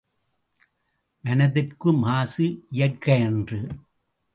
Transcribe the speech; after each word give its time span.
மனத்திற்கு 1.23 1.93
மாசு 1.93 2.47
இயற்கையன்று. 2.71 3.61